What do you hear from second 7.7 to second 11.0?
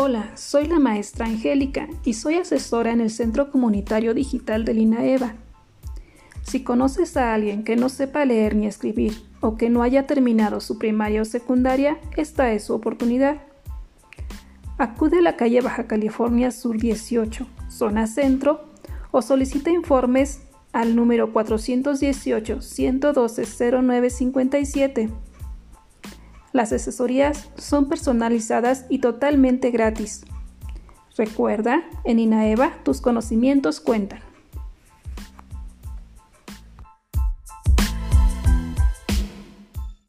no sepa leer ni escribir o que no haya terminado su